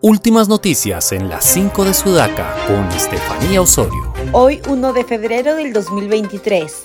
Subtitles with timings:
[0.00, 4.12] Últimas noticias en las 5 de Sudaca con Estefanía Osorio.
[4.30, 6.82] Hoy 1 de febrero del 2023.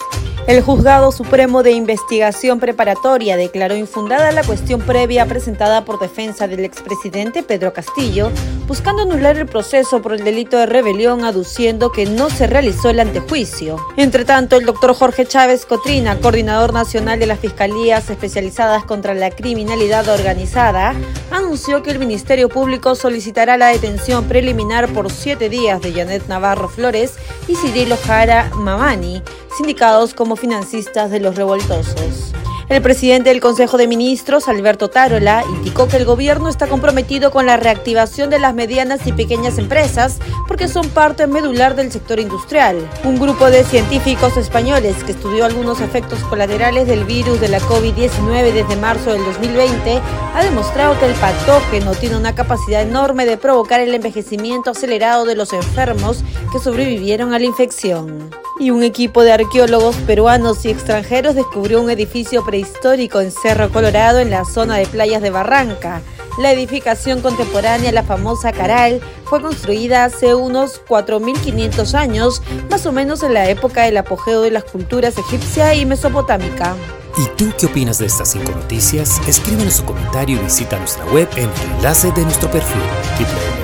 [0.47, 6.65] El Juzgado Supremo de Investigación Preparatoria declaró infundada la cuestión previa presentada por defensa del
[6.65, 8.31] expresidente Pedro Castillo,
[8.67, 12.99] buscando anular el proceso por el delito de rebelión, aduciendo que no se realizó el
[12.99, 13.77] antejuicio.
[13.95, 19.29] Entre tanto, el doctor Jorge Chávez Cotrina, coordinador nacional de las Fiscalías Especializadas contra la
[19.29, 20.93] Criminalidad Organizada,
[21.33, 26.69] anunció que el Ministerio Público solicitará la detención preliminar por siete días de Janet Navarro
[26.69, 27.15] Flores
[27.47, 29.21] y Cirilo Jara Mamani,
[29.57, 32.33] sindicados como financistas de los revoltosos.
[32.69, 37.45] El presidente del Consejo de Ministros, Alberto Tarola, indicó que el gobierno está comprometido con
[37.45, 42.89] la reactivación de las medianas y pequeñas empresas porque son parte medular del sector industrial.
[43.03, 48.53] Un grupo de científicos españoles que estudió algunos efectos colaterales del virus de la COVID-19
[48.53, 49.99] desde marzo del 2020
[50.33, 55.35] ha demostrado que el patógeno tiene una capacidad enorme de provocar el envejecimiento acelerado de
[55.35, 61.35] los enfermos que sobrevivieron a la infección y un equipo de arqueólogos peruanos y extranjeros
[61.35, 66.01] descubrió un edificio prehistórico en Cerro Colorado en la zona de playas de Barranca.
[66.37, 73.21] La edificación contemporánea, la famosa Caral, fue construida hace unos 4.500 años, más o menos
[73.23, 76.75] en la época del apogeo de las culturas egipcia y mesopotámica.
[77.17, 79.21] ¿Y tú qué opinas de estas cinco noticias?
[79.27, 82.81] Escríbenos su comentario y visita nuestra web en el enlace de nuestro perfil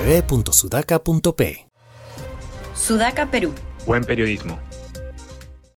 [0.05, 1.69] www.sudaca.p.
[2.75, 3.51] Sudaca Perú.
[3.87, 4.68] Buen periodismo